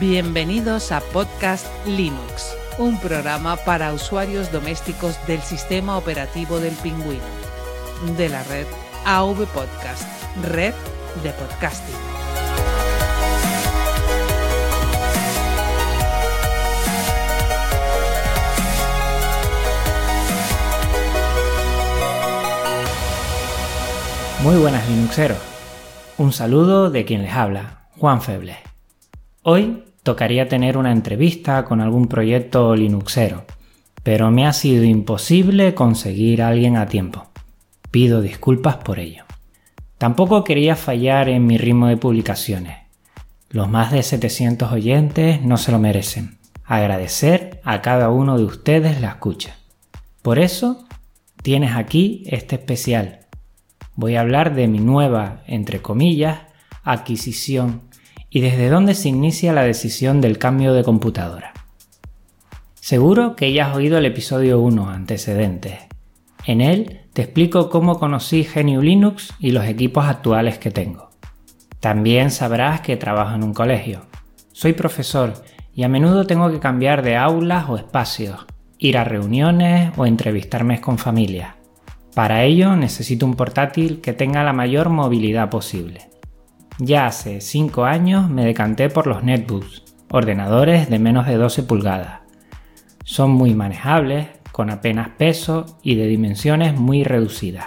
Bienvenidos 0.00 0.92
a 0.92 1.00
Podcast 1.00 1.66
Linux, 1.86 2.56
un 2.78 2.98
programa 2.98 3.56
para 3.56 3.92
usuarios 3.92 4.50
domésticos 4.50 5.14
del 5.26 5.42
sistema 5.42 5.98
operativo 5.98 6.58
del 6.58 6.72
pingüino, 6.76 7.22
de 8.16 8.30
la 8.30 8.42
red 8.44 8.66
AV 9.04 9.44
Podcast, 9.48 10.08
red 10.42 10.72
de 11.22 11.30
podcasting. 11.32 11.94
Muy 24.42 24.56
buenas 24.56 24.88
Linuxeros. 24.88 25.36
Un 26.16 26.32
saludo 26.32 26.90
de 26.90 27.04
quien 27.04 27.20
les 27.20 27.34
habla, 27.34 27.90
Juan 27.98 28.22
Feble. 28.22 28.56
Hoy 29.42 29.89
tocaría 30.02 30.48
tener 30.48 30.76
una 30.76 30.92
entrevista 30.92 31.64
con 31.64 31.80
algún 31.80 32.06
proyecto 32.06 32.74
Linuxero, 32.74 33.44
pero 34.02 34.30
me 34.30 34.46
ha 34.46 34.52
sido 34.52 34.84
imposible 34.84 35.74
conseguir 35.74 36.42
a 36.42 36.48
alguien 36.48 36.76
a 36.76 36.86
tiempo. 36.86 37.28
Pido 37.90 38.22
disculpas 38.22 38.76
por 38.76 38.98
ello. 38.98 39.24
Tampoco 39.98 40.44
quería 40.44 40.76
fallar 40.76 41.28
en 41.28 41.46
mi 41.46 41.58
ritmo 41.58 41.88
de 41.88 41.96
publicaciones. 41.96 42.78
Los 43.50 43.68
más 43.68 43.92
de 43.92 44.02
700 44.02 44.72
oyentes 44.72 45.42
no 45.42 45.56
se 45.56 45.72
lo 45.72 45.78
merecen. 45.78 46.38
Agradecer 46.64 47.60
a 47.64 47.82
cada 47.82 48.10
uno 48.10 48.38
de 48.38 48.44
ustedes 48.44 49.00
la 49.00 49.08
escucha. 49.08 49.56
Por 50.22 50.38
eso 50.38 50.86
tienes 51.42 51.74
aquí 51.74 52.22
este 52.26 52.54
especial 52.56 53.20
voy 54.00 54.16
a 54.16 54.22
hablar 54.22 54.54
de 54.54 54.66
mi 54.66 54.78
nueva, 54.78 55.42
entre 55.46 55.82
comillas, 55.82 56.38
adquisición 56.82 57.82
y 58.30 58.40
desde 58.40 58.68
dónde 58.68 58.94
se 58.94 59.08
inicia 59.08 59.52
la 59.52 59.64
decisión 59.64 60.20
del 60.20 60.38
cambio 60.38 60.72
de 60.72 60.84
computadora. 60.84 61.52
Seguro 62.74 63.36
que 63.36 63.52
ya 63.52 63.68
has 63.68 63.76
oído 63.76 63.98
el 63.98 64.06
episodio 64.06 64.60
1 64.60 64.88
antecedentes. 64.88 65.80
En 66.46 66.60
él 66.60 67.00
te 67.12 67.22
explico 67.22 67.68
cómo 67.68 67.98
conocí 67.98 68.44
GNU 68.44 68.80
Linux 68.80 69.34
y 69.38 69.50
los 69.50 69.66
equipos 69.66 70.06
actuales 70.06 70.58
que 70.58 70.70
tengo. 70.70 71.10
También 71.80 72.30
sabrás 72.30 72.80
que 72.80 72.96
trabajo 72.96 73.34
en 73.34 73.42
un 73.42 73.52
colegio. 73.52 74.06
Soy 74.52 74.72
profesor 74.72 75.34
y 75.74 75.82
a 75.82 75.88
menudo 75.88 76.26
tengo 76.26 76.50
que 76.50 76.60
cambiar 76.60 77.02
de 77.02 77.16
aulas 77.16 77.68
o 77.68 77.76
espacios, 77.76 78.46
ir 78.78 78.96
a 78.96 79.04
reuniones 79.04 79.92
o 79.96 80.06
entrevistarme 80.06 80.80
con 80.80 80.98
familias. 80.98 81.54
Para 82.14 82.44
ello 82.44 82.76
necesito 82.76 83.24
un 83.26 83.34
portátil 83.34 84.00
que 84.00 84.12
tenga 84.12 84.42
la 84.42 84.52
mayor 84.52 84.88
movilidad 84.88 85.48
posible. 85.48 86.09
Ya 86.82 87.04
hace 87.04 87.42
5 87.42 87.84
años 87.84 88.30
me 88.30 88.42
decanté 88.42 88.88
por 88.88 89.06
los 89.06 89.22
netbooks, 89.22 89.82
ordenadores 90.10 90.88
de 90.88 90.98
menos 90.98 91.26
de 91.26 91.34
12 91.34 91.64
pulgadas. 91.64 92.20
Son 93.04 93.32
muy 93.32 93.54
manejables, 93.54 94.28
con 94.50 94.70
apenas 94.70 95.10
peso 95.10 95.78
y 95.82 95.96
de 95.96 96.06
dimensiones 96.06 96.80
muy 96.80 97.04
reducidas. 97.04 97.66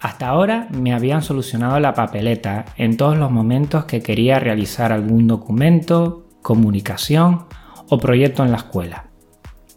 Hasta 0.00 0.28
ahora 0.28 0.68
me 0.70 0.94
habían 0.94 1.20
solucionado 1.20 1.78
la 1.80 1.92
papeleta 1.92 2.64
en 2.78 2.96
todos 2.96 3.18
los 3.18 3.30
momentos 3.30 3.84
que 3.84 4.00
quería 4.00 4.38
realizar 4.38 4.90
algún 4.90 5.26
documento, 5.26 6.26
comunicación 6.40 7.44
o 7.90 7.98
proyecto 7.98 8.42
en 8.42 8.52
la 8.52 8.58
escuela. 8.58 9.10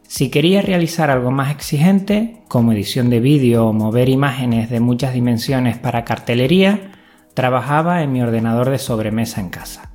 Si 0.03 0.29
quería 0.29 0.61
realizar 0.61 1.09
algo 1.11 1.31
más 1.31 1.51
exigente, 1.51 2.43
como 2.47 2.71
edición 2.71 3.09
de 3.09 3.19
vídeo 3.19 3.67
o 3.67 3.73
mover 3.73 4.07
imágenes 4.07 4.69
de 4.69 4.79
muchas 4.79 5.13
dimensiones 5.13 5.77
para 5.77 6.05
cartelería, 6.05 6.93
trabajaba 7.37 8.01
en 8.01 8.11
mi 8.11 8.23
ordenador 8.23 8.71
de 8.71 8.79
sobremesa 8.79 9.39
en 9.41 9.49
casa. 9.49 9.91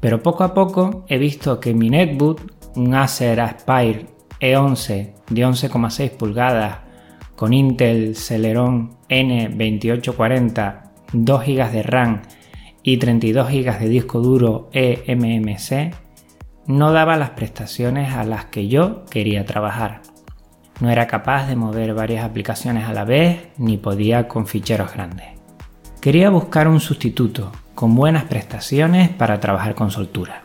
Pero 0.00 0.22
poco 0.22 0.44
a 0.44 0.52
poco 0.52 1.06
he 1.08 1.16
visto 1.16 1.60
que 1.60 1.72
mi 1.72 1.88
netbook, 1.88 2.42
un 2.76 2.94
Acer 2.94 3.40
Aspire 3.40 4.04
E11 4.38 5.14
de 5.30 5.46
11,6 5.46 6.10
pulgadas 6.10 6.80
con 7.36 7.54
Intel 7.54 8.14
Celeron 8.16 8.98
N2840, 9.08 10.90
2 11.14 11.46
GB 11.46 11.70
de 11.70 11.82
RAM 11.82 12.20
y 12.82 12.98
32 12.98 13.48
GB 13.48 13.78
de 13.78 13.88
disco 13.88 14.20
duro 14.20 14.68
eMMC, 14.74 15.94
no 16.66 16.92
daba 16.92 17.16
las 17.16 17.30
prestaciones 17.30 18.12
a 18.12 18.24
las 18.24 18.44
que 18.44 18.68
yo 18.68 19.06
quería 19.06 19.46
trabajar. 19.46 20.02
No 20.82 20.90
era 20.90 21.06
capaz 21.06 21.46
de 21.46 21.56
mover 21.56 21.94
varias 21.94 22.26
aplicaciones 22.26 22.84
a 22.84 22.92
la 22.92 23.06
vez 23.06 23.48
ni 23.56 23.78
podía 23.78 24.28
con 24.28 24.46
ficheros 24.46 24.92
grandes. 24.92 25.41
Quería 26.02 26.28
buscar 26.28 26.68
un 26.68 26.80
sustituto 26.80 27.50
con 27.74 27.94
buenas 27.94 28.24
prestaciones 28.24 29.08
para 29.08 29.40
trabajar 29.40 29.74
con 29.74 29.90
soltura. 29.90 30.42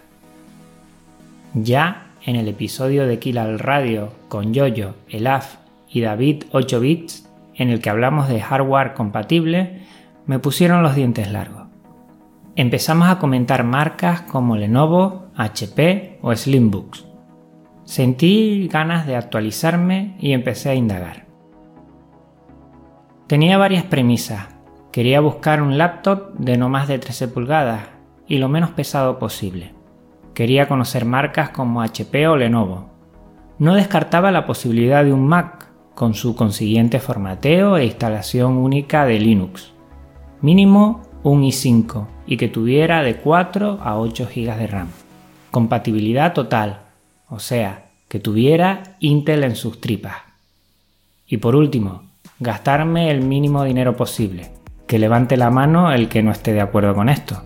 Ya 1.53 2.11
en 2.25 2.37
el 2.37 2.47
episodio 2.47 3.05
de 3.05 3.19
Kill 3.19 3.37
al 3.37 3.59
Radio 3.59 4.13
con 4.29 4.53
Yoyo, 4.53 4.95
Elaf 5.09 5.55
y 5.89 5.99
David 5.99 6.45
8 6.53 6.79
bits, 6.79 7.29
en 7.55 7.69
el 7.71 7.81
que 7.81 7.89
hablamos 7.89 8.29
de 8.29 8.39
hardware 8.39 8.93
compatible, 8.93 9.81
me 10.25 10.39
pusieron 10.39 10.81
los 10.81 10.95
dientes 10.95 11.29
largos 11.29 11.67
empezamos 12.57 13.07
a 13.07 13.19
comentar 13.19 13.63
marcas 13.63 14.21
como 14.21 14.57
Lenovo, 14.57 15.27
HP 15.35 16.17
o 16.23 16.35
Slimbooks. 16.35 17.05
Sentí 17.85 18.67
ganas 18.67 19.05
de 19.05 19.15
actualizarme 19.15 20.15
y 20.19 20.33
empecé 20.33 20.71
a 20.71 20.75
indagar. 20.75 21.27
Tenía 23.27 23.59
varias 23.59 23.83
premisas. 23.83 24.56
Quería 24.97 25.21
buscar 25.21 25.61
un 25.61 25.77
laptop 25.77 26.33
de 26.39 26.57
no 26.57 26.69
más 26.69 26.87
de 26.87 26.97
13 26.97 27.27
pulgadas 27.27 27.83
y 28.27 28.39
lo 28.39 28.49
menos 28.49 28.71
pesado 28.71 29.19
posible. 29.19 29.69
Quería 30.33 30.67
conocer 30.67 31.05
marcas 31.05 31.51
como 31.51 31.83
HP 31.83 32.27
o 32.27 32.35
Lenovo. 32.35 32.89
No 33.59 33.75
descartaba 33.75 34.31
la 34.31 34.47
posibilidad 34.47 35.03
de 35.03 35.13
un 35.13 35.27
Mac 35.27 35.67
con 35.93 36.15
su 36.15 36.35
consiguiente 36.35 36.99
formateo 36.99 37.77
e 37.77 37.85
instalación 37.85 38.57
única 38.57 39.05
de 39.05 39.19
Linux. 39.19 39.71
Mínimo 40.41 41.03
un 41.21 41.43
i5 41.43 42.07
y 42.25 42.37
que 42.37 42.47
tuviera 42.47 43.03
de 43.03 43.17
4 43.17 43.77
a 43.79 43.99
8 43.99 44.29
GB 44.35 44.57
de 44.57 44.65
RAM. 44.65 44.87
Compatibilidad 45.51 46.33
total, 46.33 46.79
o 47.29 47.37
sea, 47.37 47.85
que 48.07 48.19
tuviera 48.19 48.81
Intel 48.99 49.43
en 49.43 49.55
sus 49.55 49.79
tripas. 49.79 50.15
Y 51.27 51.37
por 51.37 51.55
último, 51.55 52.01
gastarme 52.39 53.11
el 53.11 53.21
mínimo 53.21 53.63
dinero 53.63 53.95
posible. 53.95 54.57
Que 54.87 54.99
levante 54.99 55.35
la 55.35 55.49
mano 55.49 55.91
el 55.91 56.07
que 56.07 56.23
no 56.23 56.31
esté 56.31 56.53
de 56.53 56.61
acuerdo 56.61 56.95
con 56.95 57.09
esto. 57.09 57.43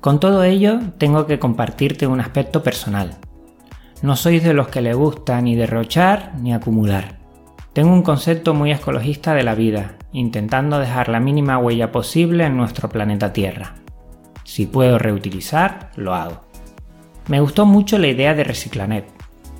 Con 0.00 0.20
todo 0.20 0.42
ello, 0.42 0.80
tengo 0.98 1.26
que 1.26 1.38
compartirte 1.38 2.06
un 2.06 2.20
aspecto 2.20 2.62
personal. 2.62 3.18
No 4.02 4.16
sois 4.16 4.42
de 4.42 4.52
los 4.52 4.68
que 4.68 4.80
le 4.80 4.92
gusta 4.92 5.40
ni 5.40 5.54
derrochar 5.54 6.32
ni 6.40 6.52
acumular. 6.52 7.18
Tengo 7.72 7.92
un 7.92 8.02
concepto 8.02 8.52
muy 8.52 8.72
ecologista 8.72 9.34
de 9.34 9.42
la 9.42 9.54
vida 9.54 9.96
intentando 10.12 10.78
dejar 10.78 11.08
la 11.08 11.20
mínima 11.20 11.58
huella 11.58 11.92
posible 11.92 12.44
en 12.44 12.56
nuestro 12.56 12.88
planeta 12.88 13.32
Tierra. 13.32 13.74
Si 14.44 14.66
puedo 14.66 14.98
reutilizar, 14.98 15.90
lo 15.94 16.14
hago. 16.14 16.40
Me 17.28 17.40
gustó 17.40 17.66
mucho 17.66 17.98
la 17.98 18.06
idea 18.08 18.34
de 18.34 18.44
Reciclanet, 18.44 19.04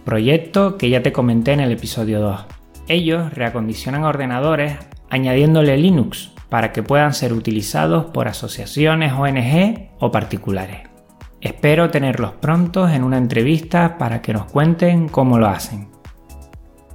proyecto 0.05 0.78
que 0.78 0.89
ya 0.89 1.03
te 1.03 1.12
comenté 1.12 1.53
en 1.53 1.61
el 1.61 1.72
episodio 1.72 2.21
2. 2.21 2.47
Ellos 2.89 3.34
reacondicionan 3.34 4.05
ordenadores 4.05 4.78
añadiéndole 5.11 5.77
Linux 5.77 6.36
para 6.56 6.72
que 6.72 6.83
puedan 6.83 7.12
ser 7.12 7.34
utilizados 7.34 8.06
por 8.06 8.28
asociaciones 8.28 9.12
ONG 9.12 9.91
o 9.99 10.11
particulares. 10.11 10.89
Espero 11.43 11.91
tenerlos 11.91 12.33
prontos 12.33 12.93
en 12.93 13.05
una 13.05 13.19
entrevista 13.19 13.99
para 13.99 14.22
que 14.22 14.33
nos 14.33 14.47
cuenten 14.47 15.11
cómo 15.11 15.39
lo 15.39 15.49
hacen. 15.49 15.91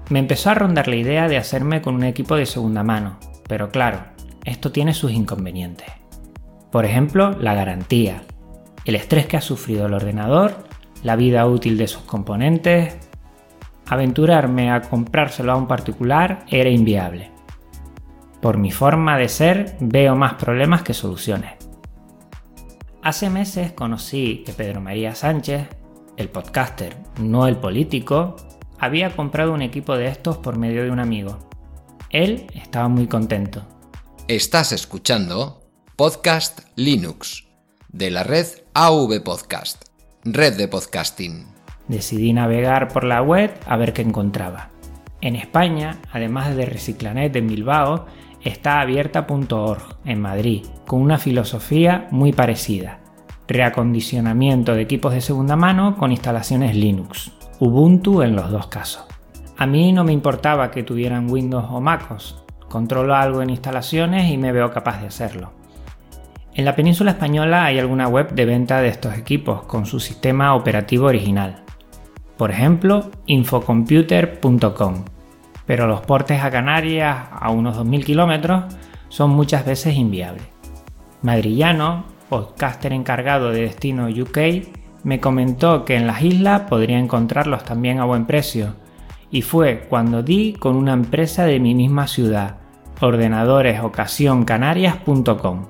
Me 0.10 0.18
empezó 0.18 0.50
a 0.50 0.56
rondar 0.56 0.88
la 0.88 0.96
idea 0.96 1.28
de 1.28 1.38
hacerme 1.38 1.84
con 1.84 1.94
un 1.94 2.06
equipo 2.06 2.38
de 2.38 2.48
segunda 2.48 2.82
mano, 2.82 3.20
pero 3.48 3.70
claro, 3.70 4.00
esto 4.46 4.72
tiene 4.72 4.96
sus 4.96 5.12
inconvenientes. 5.12 5.92
Por 6.72 6.84
ejemplo, 6.84 7.38
la 7.40 7.54
garantía, 7.54 8.24
el 8.86 8.96
estrés 8.96 9.28
que 9.28 9.38
ha 9.38 9.42
sufrido 9.42 9.86
el 9.86 9.94
ordenador, 9.94 10.56
la 11.04 11.16
vida 11.16 11.46
útil 11.46 11.78
de 11.78 11.88
sus 11.88 12.02
componentes. 12.02 12.98
Aventurarme 13.86 14.72
a 14.72 14.82
comprárselo 14.82 15.52
a 15.52 15.56
un 15.56 15.68
particular 15.68 16.46
era 16.50 16.72
inviable. 16.72 17.30
Por 18.42 18.58
mi 18.58 18.72
forma 18.72 19.18
de 19.18 19.30
ser, 19.30 19.78
veo 19.80 20.16
más 20.16 20.34
problemas 20.36 20.84
que 20.84 20.94
soluciones. 20.94 21.54
Hace 23.04 23.30
meses 23.30 23.72
conocí 23.72 24.44
que 24.46 24.54
Pedro 24.54 24.82
María 24.82 25.16
Sánchez, 25.16 25.68
el 26.18 26.30
podcaster, 26.30 26.98
no 27.20 27.48
el 27.48 27.58
político, 27.58 28.36
había 28.80 29.16
comprado 29.16 29.54
un 29.54 29.62
equipo 29.62 29.96
de 29.96 30.08
estos 30.08 30.38
por 30.38 30.58
medio 30.58 30.84
de 30.84 30.92
un 30.92 31.00
amigo 31.00 31.52
él 32.12 32.48
estaba 32.54 32.90
muy 32.90 33.08
contento. 33.08 33.66
Estás 34.28 34.74
escuchando 34.74 35.62
Podcast 35.96 36.60
Linux 36.76 37.48
de 37.88 38.12
la 38.12 38.24
red 38.24 38.48
AV 38.74 39.24
Podcast, 39.24 39.86
red 40.26 40.58
de 40.58 40.68
podcasting. 40.68 41.48
Decidí 41.88 42.34
navegar 42.34 42.90
por 42.90 43.06
la 43.06 43.22
web 43.22 43.54
a 43.66 43.78
ver 43.78 43.94
qué 43.94 44.02
encontraba. 44.02 44.72
En 45.22 45.38
España, 45.38 46.00
además 46.12 46.54
de 46.56 46.66
Reciclanet 46.66 47.34
en 47.36 47.48
Bilbao, 47.48 48.08
está 48.44 48.82
abierta.org 48.82 49.98
en 50.06 50.22
Madrid, 50.22 50.66
con 50.86 51.02
una 51.02 51.18
filosofía 51.18 52.08
muy 52.12 52.34
parecida. 52.34 53.00
reacondicionamiento 53.48 54.76
de 54.76 54.82
equipos 54.82 55.14
de 55.14 55.20
segunda 55.20 55.58
mano 55.58 55.98
con 55.98 56.12
instalaciones 56.12 56.76
Linux, 56.76 57.32
Ubuntu 57.60 58.22
en 58.22 58.36
los 58.36 58.50
dos 58.50 58.68
casos. 58.68 59.04
A 59.58 59.68
mí 59.68 59.92
no 59.92 60.04
me 60.04 60.14
importaba 60.14 60.72
que 60.72 60.84
tuvieran 60.84 61.30
Windows 61.30 61.66
o 61.70 61.82
MacOS, 61.82 62.44
controlo 62.70 63.14
algo 63.14 63.42
en 63.42 63.50
instalaciones 63.50 64.32
y 64.32 64.38
me 64.38 64.52
veo 64.52 64.72
capaz 64.72 65.02
de 65.02 65.08
hacerlo. 65.08 65.52
En 66.54 66.66
la 66.66 66.76
península 66.76 67.12
española 67.12 67.66
hay 67.66 67.78
alguna 67.78 68.08
web 68.08 68.34
de 68.34 68.46
venta 68.46 68.82
de 68.82 68.88
estos 68.88 69.18
equipos 69.18 69.64
con 69.64 69.86
su 69.86 70.00
sistema 70.00 70.56
operativo 70.56 71.06
original. 71.06 71.64
Por 72.38 72.52
ejemplo, 72.52 73.12
infocomputer.com. 73.28 75.06
Pero 75.72 75.88
los 75.88 76.02
portes 76.02 76.44
a 76.44 76.52
Canarias 76.52 77.18
a 77.32 77.50
unos 77.50 77.78
2.000 77.78 78.04
kilómetros 78.04 78.66
son 79.08 79.30
muchas 79.30 79.66
veces 79.66 79.96
inviables. 79.96 80.44
Madrillano, 81.22 82.04
podcaster 82.28 82.92
encargado 82.92 83.52
de 83.52 83.62
destino 83.62 84.10
UK, 84.10 84.38
me 85.06 85.22
comentó 85.22 85.86
que 85.86 85.96
en 85.96 86.08
las 86.08 86.24
islas 86.24 86.64
podría 86.68 87.00
encontrarlos 87.00 87.64
también 87.64 88.00
a 88.00 88.04
buen 88.04 88.26
precio. 88.26 88.76
Y 89.32 89.44
fue 89.44 89.86
cuando 89.88 90.24
di 90.24 90.52
con 90.52 90.76
una 90.76 90.92
empresa 90.92 91.46
de 91.46 91.62
mi 91.62 91.74
misma 91.74 92.08
ciudad, 92.08 92.58
ordenadoresocasióncanarias.com 93.00 95.68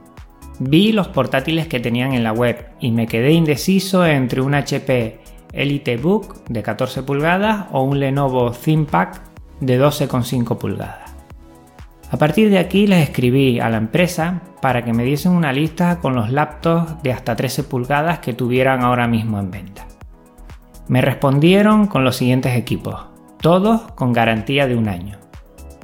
Vi 0.61 0.93
los 0.93 1.09
portátiles 1.09 1.67
que 1.67 1.79
tenían 1.79 2.13
en 2.13 2.23
la 2.23 2.33
web 2.33 2.69
y 2.79 2.89
me 2.89 3.05
quedé 3.05 3.33
indeciso 3.33 4.03
entre 4.03 4.41
un 4.41 4.55
HP 4.55 5.19
EliteBook 5.53 6.43
de 6.49 6.63
14 6.63 7.03
pulgadas 7.03 7.67
o 7.71 7.83
un 7.83 7.99
Lenovo 7.99 8.49
ThinkPad 8.49 9.29
de 9.61 9.81
12,5 9.81 10.57
pulgadas. 10.57 11.11
A 12.11 12.17
partir 12.17 12.49
de 12.49 12.59
aquí 12.59 12.87
les 12.87 13.07
escribí 13.07 13.61
a 13.61 13.69
la 13.69 13.77
empresa 13.77 14.41
para 14.61 14.83
que 14.83 14.91
me 14.91 15.05
diesen 15.05 15.31
una 15.31 15.53
lista 15.53 15.99
con 15.99 16.13
los 16.13 16.29
laptops 16.29 17.01
de 17.03 17.13
hasta 17.13 17.37
13 17.37 17.63
pulgadas 17.63 18.19
que 18.19 18.33
tuvieran 18.33 18.81
ahora 18.81 19.07
mismo 19.07 19.39
en 19.39 19.49
venta. 19.49 19.87
Me 20.89 21.01
respondieron 21.01 21.87
con 21.87 22.03
los 22.03 22.17
siguientes 22.17 22.57
equipos, 22.57 23.05
todos 23.39 23.83
con 23.93 24.11
garantía 24.11 24.67
de 24.67 24.75
un 24.75 24.89
año. 24.89 25.19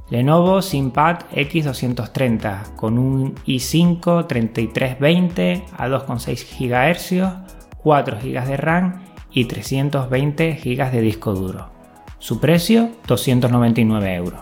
Lenovo 0.09 0.59
ThinkPad 0.62 1.19
X230 1.33 2.75
con 2.75 2.97
un 2.97 3.35
i5 3.45 4.27
3320 4.27 5.63
a 5.77 5.88
2,6 5.88 6.57
GHz, 6.59 7.77
4 7.77 8.18
GB 8.21 8.45
de 8.45 8.57
RAM 8.57 9.01
y 9.31 9.45
320 9.45 10.59
GB 10.63 10.91
de 10.91 11.01
disco 11.01 11.33
duro. 11.33 11.76
Su 12.19 12.39
precio 12.39 12.89
299 13.07 14.15
euros. 14.15 14.41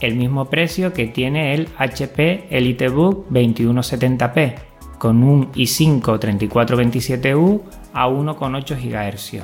El 0.00 0.16
mismo 0.16 0.46
precio 0.46 0.92
que 0.92 1.06
tiene 1.06 1.54
el 1.54 1.68
HP 1.78 2.48
EliteBook 2.50 3.30
2170p 3.30 4.54
con 4.98 5.22
un 5.22 5.50
i5 5.52 6.02
3427U 6.02 7.62
a 7.94 8.08
1,8 8.08 8.76
GHz, 8.76 9.42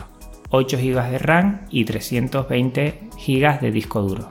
8 0.50 0.76
GB 0.76 1.10
de 1.10 1.18
RAM 1.18 1.60
y 1.70 1.84
320 1.84 3.00
GB 3.16 3.60
de 3.60 3.70
disco 3.70 4.02
duro. 4.02 4.28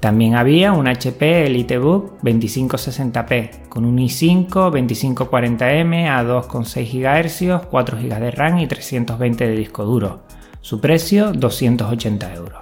También 0.00 0.34
había 0.34 0.72
un 0.72 0.86
HP 0.88 1.46
EliteBook 1.46 2.22
2560p 2.22 3.68
con 3.68 3.84
un 3.84 3.98
i5 3.98 4.48
2540M 4.48 6.08
a 6.08 6.24
2,6 6.24 6.90
GHz, 6.90 7.66
4 7.68 7.98
GB 7.98 8.20
de 8.20 8.30
RAM 8.30 8.58
y 8.60 8.66
320 8.66 9.46
de 9.46 9.56
disco 9.56 9.84
duro. 9.84 10.22
Su 10.68 10.82
precio 10.82 11.32
280 11.32 12.34
euros. 12.34 12.60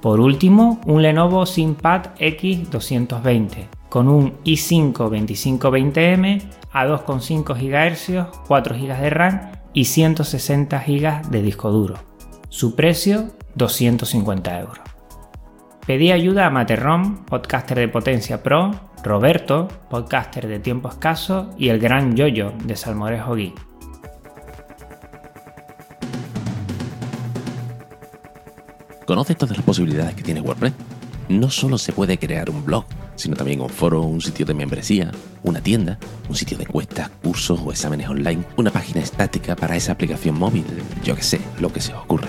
Por 0.00 0.20
último, 0.20 0.80
un 0.86 1.02
Lenovo 1.02 1.44
ThinkPad 1.44 2.14
X220 2.20 3.66
con 3.88 4.06
un 4.06 4.34
i5 4.44 4.92
2520M 4.92 6.40
a 6.70 6.86
2,5 6.86 7.56
GHz, 7.56 8.44
4 8.46 8.76
GB 8.76 9.00
de 9.00 9.10
RAM 9.10 9.40
y 9.72 9.86
160 9.86 10.84
GB 10.86 11.30
de 11.30 11.42
disco 11.42 11.72
duro. 11.72 11.96
Su 12.48 12.76
precio 12.76 13.34
250 13.56 14.60
euros. 14.60 14.78
Pedí 15.84 16.12
ayuda 16.12 16.46
a 16.46 16.50
Materrom, 16.50 17.24
podcaster 17.24 17.76
de 17.76 17.88
Potencia 17.88 18.40
Pro, 18.44 18.70
Roberto, 19.02 19.66
podcaster 19.90 20.46
de 20.46 20.60
Tiempo 20.60 20.88
Escaso 20.88 21.50
y 21.58 21.70
el 21.70 21.80
gran 21.80 22.14
Yoyo 22.14 22.52
de 22.62 22.76
Salmorejo 22.76 23.34
Geek. 23.34 23.69
¿Conoces 29.10 29.36
todas 29.36 29.56
las 29.56 29.66
posibilidades 29.66 30.14
que 30.14 30.22
tiene 30.22 30.40
WordPress? 30.40 30.72
No 31.28 31.50
solo 31.50 31.78
se 31.78 31.92
puede 31.92 32.16
crear 32.16 32.48
un 32.48 32.64
blog, 32.64 32.84
sino 33.16 33.34
también 33.34 33.60
un 33.60 33.68
foro, 33.68 34.02
un 34.02 34.20
sitio 34.20 34.46
de 34.46 34.54
membresía, 34.54 35.10
una 35.42 35.60
tienda, 35.60 35.98
un 36.28 36.36
sitio 36.36 36.56
de 36.56 36.62
encuestas, 36.62 37.10
cursos 37.20 37.58
o 37.64 37.72
exámenes 37.72 38.08
online, 38.08 38.44
una 38.56 38.70
página 38.70 39.00
estática 39.00 39.56
para 39.56 39.74
esa 39.74 39.90
aplicación 39.90 40.38
móvil, 40.38 40.64
yo 41.02 41.16
que 41.16 41.24
sé, 41.24 41.40
lo 41.58 41.72
que 41.72 41.80
se 41.80 41.92
os 41.92 42.04
ocurra. 42.04 42.28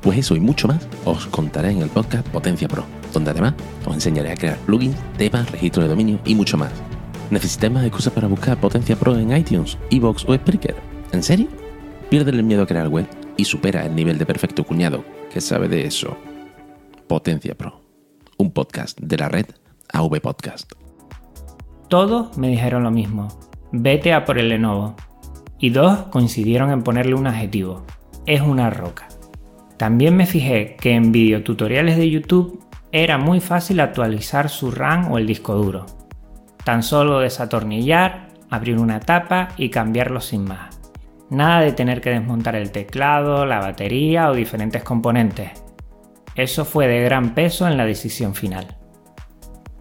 Pues 0.00 0.16
eso 0.16 0.34
y 0.34 0.40
mucho 0.40 0.68
más 0.68 0.88
os 1.04 1.26
contaré 1.26 1.72
en 1.72 1.82
el 1.82 1.90
podcast 1.90 2.26
Potencia 2.28 2.66
Pro, 2.66 2.86
donde 3.12 3.32
además 3.32 3.52
os 3.84 3.92
enseñaré 3.92 4.32
a 4.32 4.36
crear 4.36 4.56
plugins, 4.56 4.96
temas, 5.18 5.50
registro 5.52 5.82
de 5.82 5.90
dominio 5.90 6.18
y 6.24 6.34
mucho 6.34 6.56
más. 6.56 6.72
¿Necesitáis 7.28 7.74
más 7.74 7.84
excusas 7.84 8.14
para 8.14 8.26
buscar 8.26 8.58
Potencia 8.58 8.96
Pro 8.96 9.18
en 9.18 9.36
iTunes, 9.36 9.76
Evox 9.90 10.24
o 10.26 10.34
Spreaker? 10.34 10.76
¿En 11.12 11.22
serio? 11.22 11.48
Pierde 12.08 12.30
el 12.30 12.42
miedo 12.42 12.62
a 12.62 12.66
crear 12.66 12.88
web 12.88 13.06
y 13.36 13.44
supera 13.44 13.84
el 13.84 13.94
nivel 13.94 14.16
de 14.16 14.24
perfecto 14.24 14.64
cuñado 14.64 15.04
que 15.30 15.40
sabe 15.40 15.68
de 15.68 15.86
eso. 15.86 16.16
Potencia 17.06 17.54
Pro, 17.54 17.80
un 18.36 18.52
podcast 18.52 18.98
de 19.00 19.16
la 19.16 19.28
red 19.28 19.46
AV 19.92 20.20
Podcast. 20.20 20.72
Todos 21.88 22.36
me 22.36 22.48
dijeron 22.48 22.82
lo 22.82 22.90
mismo, 22.90 23.28
vete 23.72 24.12
a 24.12 24.24
por 24.24 24.38
el 24.38 24.48
Lenovo. 24.48 24.96
Y 25.58 25.70
dos 25.70 25.98
coincidieron 26.10 26.70
en 26.70 26.82
ponerle 26.82 27.14
un 27.14 27.26
adjetivo, 27.26 27.84
es 28.26 28.40
una 28.40 28.70
roca. 28.70 29.08
También 29.76 30.16
me 30.16 30.26
fijé 30.26 30.76
que 30.76 30.92
en 30.92 31.12
videotutoriales 31.12 31.96
de 31.96 32.10
YouTube 32.10 32.62
era 32.92 33.18
muy 33.18 33.40
fácil 33.40 33.80
actualizar 33.80 34.48
su 34.48 34.70
RAM 34.70 35.12
o 35.12 35.18
el 35.18 35.26
disco 35.26 35.54
duro. 35.54 35.86
Tan 36.64 36.82
solo 36.82 37.20
desatornillar, 37.20 38.28
abrir 38.50 38.78
una 38.78 39.00
tapa 39.00 39.48
y 39.56 39.70
cambiarlo 39.70 40.20
sin 40.20 40.44
más. 40.44 40.69
Nada 41.30 41.60
de 41.60 41.72
tener 41.72 42.00
que 42.00 42.10
desmontar 42.10 42.56
el 42.56 42.72
teclado, 42.72 43.46
la 43.46 43.60
batería 43.60 44.30
o 44.30 44.34
diferentes 44.34 44.82
componentes. 44.82 45.50
Eso 46.34 46.64
fue 46.64 46.88
de 46.88 47.02
gran 47.02 47.34
peso 47.34 47.68
en 47.68 47.76
la 47.76 47.86
decisión 47.86 48.34
final. 48.34 48.76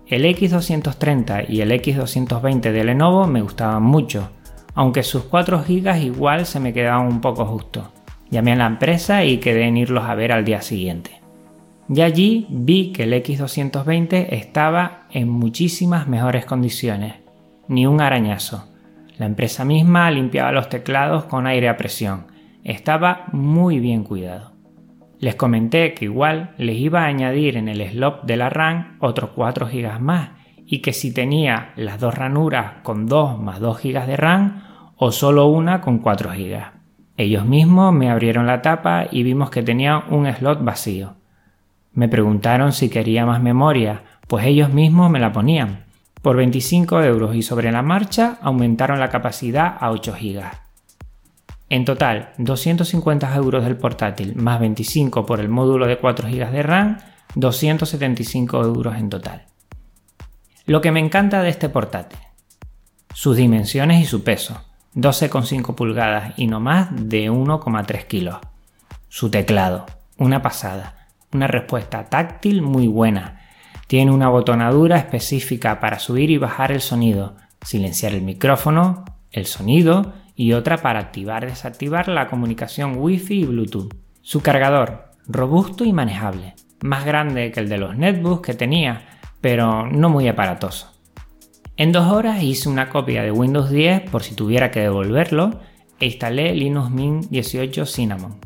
El 0.08 0.26
X230 0.26 1.50
y 1.50 1.62
el 1.62 1.72
X220 1.72 2.72
de 2.72 2.84
Lenovo 2.84 3.28
me 3.28 3.42
gustaban 3.42 3.84
mucho, 3.84 4.30
aunque 4.76 5.04
sus 5.04 5.24
4 5.24 5.64
GB 5.68 6.04
igual 6.04 6.46
se 6.46 6.60
me 6.60 6.74
quedaban 6.74 7.08
un 7.08 7.22
poco 7.22 7.46
justos. 7.46 7.90
Llamé 8.30 8.54
a 8.54 8.58
la 8.58 8.68
empresa 8.68 9.24
y 9.24 9.38
quedé 9.38 9.66
en 9.66 9.78
irlos 9.78 10.06
a 10.06 10.16
ver 10.16 10.32
al 10.32 10.46
día 10.46 10.62
siguiente. 10.62 11.20
Y 11.90 12.02
allí 12.02 12.46
vi 12.50 12.92
que 12.92 13.04
el 13.04 13.14
X220 13.14 14.28
estaba 14.30 15.08
en 15.12 15.30
muchísimas 15.30 16.08
mejores 16.08 16.46
condiciones, 16.46 17.16
ni 17.68 17.88
un 17.88 18.02
arañazo. 18.02 18.69
La 19.20 19.26
empresa 19.26 19.66
misma 19.66 20.10
limpiaba 20.12 20.54
los 20.54 20.70
teclados 20.70 21.26
con 21.26 21.46
aire 21.46 21.68
a 21.68 21.76
presión. 21.76 22.28
Estaba 22.64 23.26
muy 23.34 23.82
bien 23.82 24.06
cuidado. 24.06 24.54
Les 25.20 25.36
comenté 25.36 25.94
que 25.94 26.06
igual 26.06 26.52
les 26.58 26.78
iba 26.78 27.02
a 27.02 27.08
añadir 27.08 27.58
en 27.58 27.68
el 27.68 27.86
slot 27.86 28.24
de 28.24 28.38
la 28.38 28.50
RAM 28.50 28.96
otros 29.02 29.32
4 29.36 29.68
GB 29.68 30.00
más 30.00 30.30
y 30.66 30.80
que 30.80 30.94
si 30.94 31.14
tenía 31.14 31.74
las 31.76 32.00
dos 32.00 32.16
ranuras 32.16 32.76
con 32.82 33.08
2 33.08 33.38
más 33.42 33.60
2 33.60 33.84
GB 33.84 34.06
de 34.06 34.16
RAM 34.16 34.64
o 34.96 35.12
solo 35.12 35.48
una 35.48 35.82
con 35.82 36.00
4 36.00 36.30
GB. 36.30 36.64
Ellos 37.18 37.46
mismos 37.46 37.92
me 37.92 38.10
abrieron 38.10 38.48
la 38.48 38.62
tapa 38.62 39.08
y 39.12 39.24
vimos 39.24 39.50
que 39.50 39.64
tenía 39.64 40.06
un 40.10 40.34
slot 40.34 40.64
vacío. 40.64 41.16
Me 41.92 42.08
preguntaron 42.08 42.72
si 42.72 42.90
quería 42.90 43.26
más 43.26 43.42
memoria, 43.42 44.02
pues 44.30 44.46
ellos 44.46 44.74
mismos 44.74 45.12
me 45.12 45.20
la 45.20 45.34
ponían. 45.34 45.89
Por 46.22 46.36
25 46.36 47.02
euros 47.04 47.36
y 47.36 47.42
sobre 47.42 47.72
la 47.72 47.82
marcha 47.82 48.38
aumentaron 48.42 49.00
la 49.00 49.10
capacidad 49.10 49.78
a 49.80 49.92
8 49.92 50.16
GB. 50.20 50.44
En 51.70 51.86
total, 51.86 52.34
250 52.38 53.36
euros 53.36 53.64
del 53.64 53.78
portátil 53.78 54.36
más 54.36 54.60
25 54.60 55.26
por 55.26 55.40
el 55.40 55.50
módulo 55.50 55.88
de 55.88 55.98
4 55.98 56.28
GB 56.28 56.52
de 56.52 56.64
RAM, 56.64 56.98
275 57.36 58.62
euros 58.64 58.96
en 58.96 59.10
total. 59.10 59.46
Lo 60.66 60.82
que 60.82 60.92
me 60.92 61.00
encanta 61.00 61.42
de 61.42 61.50
este 61.50 61.70
portátil, 61.70 62.20
sus 63.14 63.36
dimensiones 63.36 64.02
y 64.02 64.06
su 64.06 64.24
peso. 64.24 64.62
12,5 64.96 65.76
pulgadas 65.76 66.34
y 66.38 66.48
no 66.48 66.60
más 66.60 66.90
de 66.92 67.30
1,3 67.30 68.06
kilos. 68.06 68.38
Su 69.08 69.30
teclado, 69.30 69.86
una 70.18 70.42
pasada, 70.42 71.08
una 71.32 71.48
respuesta 71.48 72.06
táctil 72.06 72.62
muy 72.62 72.88
buena. 72.88 73.39
Tiene 73.90 74.12
una 74.12 74.30
botonadura 74.30 74.98
específica 74.98 75.80
para 75.80 75.98
subir 75.98 76.30
y 76.30 76.38
bajar 76.38 76.72
el 76.72 76.80
sonido, 76.80 77.38
silenciar 77.66 78.14
el 78.14 78.22
micrófono, 78.22 79.04
el 79.32 79.48
sonido 79.48 80.14
y 80.36 80.54
otra 80.54 80.78
para 80.78 81.00
activar 81.00 81.44
y 81.44 81.48
desactivar 81.48 82.08
la 82.08 82.28
comunicación 82.28 82.98
Wi-Fi 83.00 83.40
y 83.40 83.46
Bluetooth. 83.46 83.92
Su 84.22 84.42
cargador, 84.42 85.10
robusto 85.28 85.86
y 85.86 85.92
manejable, 85.92 86.54
más 86.84 87.04
grande 87.04 87.52
que 87.52 87.62
el 87.62 87.68
de 87.68 87.80
los 87.80 87.98
netbooks 87.98 88.46
que 88.46 88.54
tenía, 88.54 89.08
pero 89.42 89.88
no 89.88 90.10
muy 90.10 90.28
aparatoso. 90.28 90.92
En 91.76 91.92
dos 91.92 92.12
horas 92.12 92.44
hice 92.44 92.70
una 92.70 92.90
copia 92.90 93.24
de 93.24 93.32
Windows 93.32 93.72
10 93.72 94.08
por 94.12 94.22
si 94.22 94.36
tuviera 94.36 94.70
que 94.70 94.82
devolverlo 94.82 95.62
e 96.00 96.06
instalé 96.06 96.54
Linux 96.54 96.92
Mint 96.92 97.26
18 97.32 97.88
Cinnamon. 97.88 98.38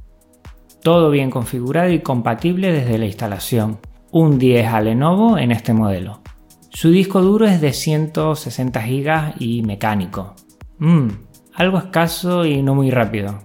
Todo 0.82 1.12
bien 1.12 1.30
configurado 1.30 1.90
y 1.90 2.00
compatible 2.00 2.72
desde 2.72 2.98
la 2.98 3.08
instalación. 3.08 3.80
Un 4.16 4.38
10 4.38 4.68
a 4.68 4.80
Lenovo 4.80 5.40
en 5.40 5.52
este 5.52 5.74
modelo. 5.74 6.22
Su 6.70 6.92
disco 6.92 7.24
duro 7.24 7.48
es 7.48 7.60
de 7.62 7.74
160 7.74 8.80
GB 8.80 9.34
y 9.40 9.64
mecánico. 9.64 10.36
Mmm, 10.78 11.08
algo 11.56 11.80
escaso 11.80 12.46
y 12.46 12.62
no 12.62 12.76
muy 12.76 12.92
rápido. 12.92 13.40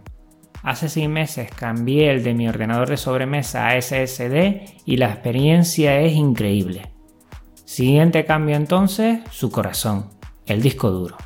Hace 0.63 0.91
6 0.91 1.09
meses 1.09 1.51
cambié 1.51 2.11
el 2.11 2.23
de 2.23 2.35
mi 2.35 2.51
ordenador 2.51 2.91
de 2.91 2.99
sobremesa 2.99 3.69
a 3.69 3.81
SSD 3.81 4.83
y 4.85 4.99
la 4.99 5.07
experiencia 5.07 6.03
es 6.03 6.13
increíble. 6.13 6.93
Siguiente 7.65 8.27
cambio 8.27 8.57
entonces, 8.57 9.21
su 9.31 9.51
corazón, 9.51 10.11
el 10.45 10.61
disco 10.61 10.91
duro. 10.91 11.17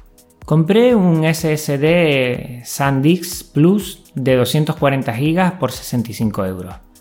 Compré 0.44 0.94
un 0.94 1.24
SSD 1.24 2.62
SanDisk 2.64 3.52
Plus 3.52 4.04
de 4.14 4.36
240 4.36 5.12
GB 5.12 5.58
por 5.58 5.72
65 5.72 6.46
euros. 6.46 6.91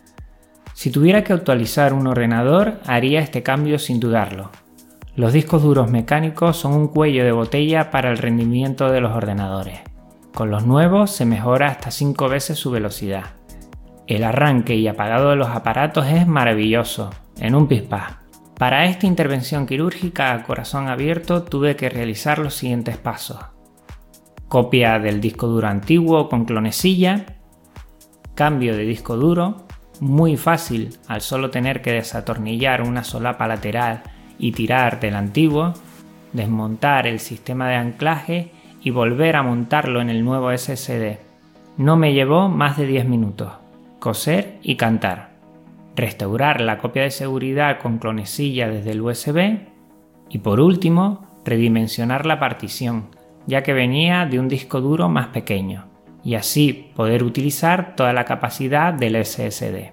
Si 0.82 0.90
tuviera 0.90 1.24
que 1.24 1.32
actualizar 1.32 1.94
un 1.94 2.08
ordenador, 2.08 2.80
haría 2.88 3.20
este 3.20 3.44
cambio 3.44 3.78
sin 3.78 4.00
dudarlo. 4.00 4.50
Los 5.16 5.32
discos 5.32 5.62
duros 5.62 5.92
mecánicos 5.92 6.58
son 6.58 6.74
un 6.74 6.88
cuello 6.88 7.24
de 7.24 7.32
botella 7.32 7.92
para 7.92 8.10
el 8.10 8.18
rendimiento 8.18 8.90
de 8.90 9.00
los 9.00 9.12
ordenadores. 9.12 9.82
Con 10.34 10.50
los 10.50 10.66
nuevos 10.66 11.12
se 11.12 11.24
mejora 11.24 11.68
hasta 11.68 11.92
5 11.92 12.28
veces 12.30 12.58
su 12.58 12.72
velocidad. 12.72 13.26
El 14.08 14.24
arranque 14.24 14.74
y 14.76 14.88
apagado 14.88 15.30
de 15.30 15.36
los 15.36 15.50
aparatos 15.50 16.08
es 16.08 16.26
maravilloso, 16.26 17.12
en 17.38 17.54
un 17.54 17.68
pispás. 17.68 18.16
Para 18.58 18.88
esta 18.88 19.06
intervención 19.06 19.68
quirúrgica 19.68 20.34
a 20.34 20.42
corazón 20.42 20.88
abierto 20.88 21.44
tuve 21.44 21.76
que 21.76 21.90
realizar 21.90 22.40
los 22.40 22.56
siguientes 22.56 22.98
pasos. 22.98 23.38
Copia 24.48 24.98
del 24.98 25.22
disco 25.22 25.46
duro 25.46 25.68
antiguo 25.68 26.28
con 26.28 26.46
clonecilla, 26.46 27.38
cambio 28.34 28.76
de 28.76 28.86
disco 28.86 29.16
duro, 29.16 29.68
muy 30.01 30.36
fácil 30.36 30.98
al 31.08 31.22
solo 31.22 31.50
tener 31.50 31.81
que 31.81 31.93
desatornillar 31.93 32.81
una 32.81 33.05
solapa 33.05 33.48
lateral 33.48 34.03
y 34.38 34.51
tirar 34.51 35.00
del 35.00 35.15
antiguo, 35.15 35.74
desmontar 36.34 37.08
el 37.08 37.20
sistema 37.20 37.70
de 37.70 37.75
anclaje 37.75 38.51
y 38.84 38.89
volver 38.89 39.38
a 39.38 39.43
montarlo 39.43 40.01
en 40.01 40.10
el 40.10 40.25
nuevo 40.25 40.51
SSD. 40.51 41.20
No 41.77 41.96
me 41.96 42.13
llevó 42.13 42.50
más 42.50 42.75
de 42.75 42.88
10 42.88 43.05
minutos. 43.05 43.53
Coser 44.00 44.58
y 44.62 44.75
cantar 44.75 45.31
restaurar 45.96 46.62
la 46.62 46.77
copia 46.77 47.03
de 47.03 47.12
seguridad 47.12 47.79
con 47.79 47.98
clonecilla 47.98 48.67
desde 48.70 48.91
el 48.91 49.01
USB 49.01 49.60
y 50.29 50.39
por 50.39 50.60
último 50.60 51.27
redimensionar 51.43 52.25
la 52.25 52.39
partición, 52.39 53.08
ya 53.48 53.63
que 53.63 53.74
venía 53.74 54.25
de 54.25 54.39
un 54.39 54.48
disco 54.48 54.79
duro 54.81 55.10
más 55.10 55.27
pequeño, 55.27 55.86
y 56.24 56.36
así 56.36 56.92
poder 56.96 57.24
utilizar 57.24 57.96
toda 57.96 58.13
la 58.13 58.25
capacidad 58.25 58.94
del 58.94 59.24
SSD. 59.24 59.92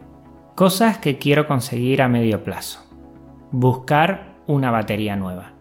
Cosas 0.54 0.99
que 0.99 1.18
quiero 1.18 1.47
conseguir 1.47 2.02
a 2.02 2.08
medio 2.08 2.42
plazo. 2.44 2.85
Buscar 3.50 4.35
una 4.47 4.70
batería 4.70 5.16
nueva. 5.16 5.52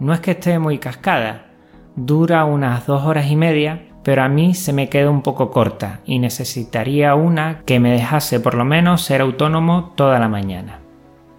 No 0.00 0.12
es 0.12 0.20
que 0.20 0.32
esté 0.32 0.58
muy 0.58 0.78
cascada, 0.78 1.46
dura 1.94 2.44
unas 2.44 2.86
dos 2.86 3.04
horas 3.04 3.30
y 3.30 3.36
media 3.36 3.86
pero 4.06 4.22
a 4.22 4.28
mí 4.28 4.54
se 4.54 4.72
me 4.72 4.88
queda 4.88 5.10
un 5.10 5.20
poco 5.20 5.50
corta 5.50 5.98
y 6.04 6.20
necesitaría 6.20 7.16
una 7.16 7.62
que 7.66 7.80
me 7.80 7.90
dejase 7.90 8.38
por 8.38 8.54
lo 8.54 8.64
menos 8.64 9.02
ser 9.02 9.20
autónomo 9.20 9.94
toda 9.96 10.20
la 10.20 10.28
mañana. 10.28 10.78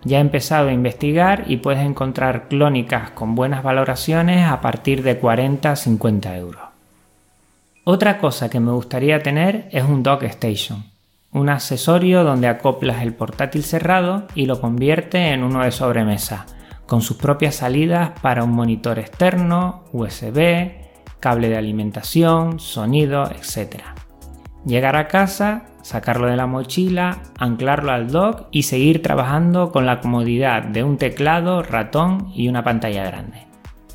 Ya 0.03 0.17
he 0.17 0.20
empezado 0.20 0.67
a 0.67 0.74
investigar 0.74 1.46
y 1.48 1.58
puedes 1.58 1.79
encontrar 1.79 2.50
clónicas 2.50 3.12
con 3.12 3.36
buenas 3.36 3.63
valoraciones 3.63 4.46
a 4.46 4.60
partir 4.60 5.01
de 5.01 5.17
40-50 5.17 6.38
euros. 6.38 6.66
Otra 7.89 8.17
cosa 8.17 8.50
que 8.50 8.60
me 8.60 8.74
gustaría 8.74 9.24
tener 9.24 9.70
es 9.72 9.86
un 9.86 10.03
dock 10.03 10.24
station, 10.24 10.84
un 11.32 11.48
accesorio 11.48 12.25
donde 12.25 12.50
acoplas 12.50 13.01
el 13.01 13.13
portátil 13.13 13.63
cerrado 13.63 14.27
y 14.36 14.46
lo 14.46 14.60
convierte 14.60 15.29
en 15.29 15.41
uno 15.41 15.63
de 15.63 15.72
sobremesa, 15.72 16.48
con 16.86 17.01
sus 17.01 17.15
propias 17.15 17.56
salidas 17.56 18.12
para 18.22 18.44
un 18.44 18.51
monitor 18.51 19.00
externo, 19.00 19.86
USB, 19.94 20.70
cable 21.22 21.48
de 21.48 21.56
alimentación, 21.56 22.60
sonido, 22.60 23.32
etc. 23.32 23.84
Llegar 24.65 24.98
a 24.98 25.08
casa, 25.08 25.67
sacarlo 25.82 26.27
de 26.27 26.36
la 26.36 26.46
mochila, 26.46 27.20
anclarlo 27.39 27.94
al 27.94 28.12
dock 28.12 28.48
y 28.51 28.63
seguir 28.63 29.01
trabajando 29.01 29.72
con 29.72 29.86
la 29.86 30.01
comodidad 30.01 30.62
de 30.62 30.84
un 30.84 30.98
teclado, 30.98 31.63
ratón 31.63 32.34
y 32.36 32.50
una 32.50 32.65
pantalla 32.65 33.06
grande. 33.06 33.48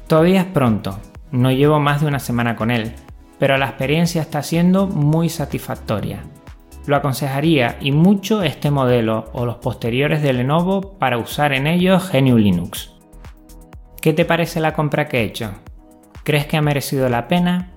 Todavía 0.07 0.41
es 0.41 0.47
pronto, 0.47 0.99
no 1.31 1.53
llevo 1.53 1.79
más 1.79 2.01
de 2.01 2.07
una 2.07 2.21
semana 2.21 2.57
con 2.57 2.71
él, 2.71 2.95
pero 3.43 3.59
la 3.59 3.67
experiencia 3.67 4.23
está 4.23 4.41
siendo 4.45 4.87
muy 4.87 5.29
satisfactoria. 5.29 6.21
Lo 6.87 6.95
aconsejaría 6.95 7.77
y 7.81 7.91
mucho 7.91 8.45
este 8.45 8.71
modelo 8.71 9.31
o 9.33 9.47
los 9.47 9.57
posteriores 9.57 10.23
de 10.23 10.33
Lenovo 10.33 10.97
para 10.97 11.19
usar 11.19 11.53
en 11.53 11.67
ellos 11.67 12.13
GNU 12.13 12.39
Linux. 12.39 12.93
¿Qué 14.01 14.13
te 14.13 14.25
parece 14.25 14.61
la 14.61 14.75
compra 14.75 15.09
que 15.09 15.19
he 15.19 15.25
hecho? 15.25 15.55
¿Crees 16.23 16.47
que 16.47 16.57
ha 16.57 16.63
merecido 16.63 17.09
la 17.09 17.27
pena? 17.27 17.73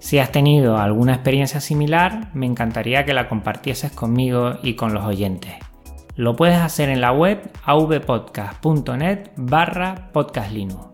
Si 0.00 0.18
has 0.18 0.32
tenido 0.32 0.78
alguna 0.78 1.14
experiencia 1.14 1.60
similar, 1.60 2.30
me 2.34 2.46
encantaría 2.46 3.04
que 3.04 3.14
la 3.14 3.28
compartieses 3.28 3.92
conmigo 3.92 4.56
y 4.64 4.74
con 4.74 4.94
los 4.94 5.04
oyentes. 5.04 5.54
Lo 6.16 6.34
puedes 6.34 6.58
hacer 6.58 6.88
en 6.88 7.00
la 7.00 7.12
web 7.12 7.52
avpodcast.net 7.64 9.30
barra 9.36 10.10
podcastlinux. 10.12 10.88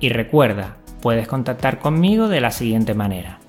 Y 0.00 0.08
recuerda, 0.08 0.77
puedes 1.00 1.28
contactar 1.28 1.78
conmigo 1.78 2.28
de 2.28 2.40
la 2.40 2.50
siguiente 2.50 2.94
manera. 2.94 3.40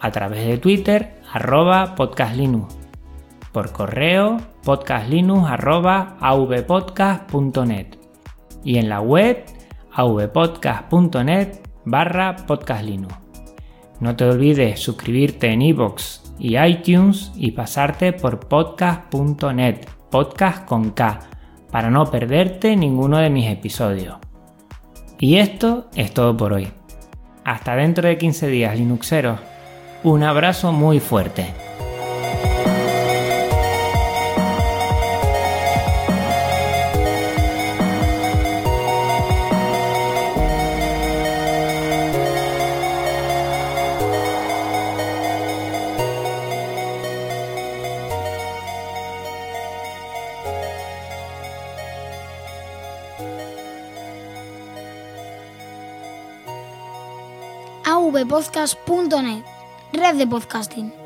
A 0.00 0.10
través 0.10 0.46
de 0.46 0.58
Twitter, 0.58 1.20
arroba 1.32 1.94
podcastlinux. 1.94 2.76
Por 3.52 3.72
correo, 3.72 4.38
podcastlinux. 4.64 5.50
Y 8.64 8.78
en 8.78 8.88
la 8.88 9.00
web, 9.00 9.44
avpodcast.net 9.92 11.70
barra 11.84 12.36
Podcast 12.46 12.84
Linux. 12.84 13.14
No 14.00 14.16
te 14.16 14.24
olvides 14.24 14.80
suscribirte 14.80 15.48
en 15.48 15.62
iVoox 15.62 16.20
y 16.38 16.56
iTunes 16.58 17.32
y 17.36 17.50
pasarte 17.52 18.12
por 18.12 18.40
podcast.net, 18.40 19.86
podcast 20.10 20.64
con 20.66 20.90
K, 20.90 21.20
para 21.70 21.90
no 21.90 22.06
perderte 22.06 22.76
ninguno 22.76 23.18
de 23.18 23.30
mis 23.30 23.46
episodios. 23.50 24.16
Y 25.18 25.36
esto 25.36 25.88
es 25.94 26.14
todo 26.14 26.34
por 26.36 26.54
hoy. 26.54 26.79
Hasta 27.44 27.76
dentro 27.76 28.08
de 28.08 28.18
15 28.18 28.48
días, 28.48 28.76
Linuxeros. 28.76 29.40
Un 30.02 30.22
abrazo 30.22 30.72
muy 30.72 31.00
fuerte. 31.00 31.69
avpodcast.net, 58.40 59.44
red 59.92 60.16
de 60.16 60.26
podcasting. 60.26 60.99